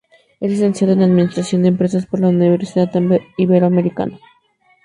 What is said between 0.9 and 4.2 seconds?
en Administración de Empresas por la Universidad Iberoamericana.